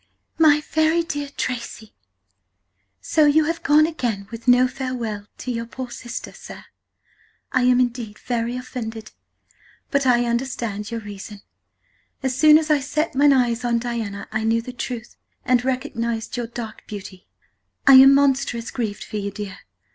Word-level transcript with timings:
"My 0.39 0.63
very 0.71 1.03
dear 1.03 1.29
Tracy, 1.37 1.93
"So 3.01 3.27
you 3.27 3.43
have 3.43 3.61
gone 3.61 3.85
again 3.85 4.27
with 4.31 4.47
no 4.47 4.67
Farewell 4.67 5.27
to 5.37 5.51
yr. 5.53 5.67
poor 5.67 5.91
Sister, 5.91 6.31
sir! 6.33 6.65
I 7.51 7.65
am 7.65 7.79
indeed 7.79 8.17
very 8.17 8.57
offended, 8.57 9.11
but 9.91 10.07
I 10.07 10.25
understand 10.25 10.89
yr. 10.91 10.97
Reason. 10.97 11.41
As 12.23 12.35
soon 12.35 12.57
as 12.57 12.71
I 12.71 12.79
sett 12.79 13.13
mine 13.13 13.31
eyes 13.31 13.63
on 13.63 13.77
Diana 13.77 14.27
I 14.31 14.43
knew 14.43 14.59
the 14.63 14.73
Truth 14.73 15.17
and 15.45 15.63
recognised 15.63 16.35
yr. 16.35 16.47
dark 16.47 16.87
Beauty. 16.87 17.27
I 17.85 17.93
am 17.97 18.15
monstrous 18.15 18.71
grieved 18.71 19.03
for 19.03 19.17
you, 19.17 19.29
dear. 19.29 19.59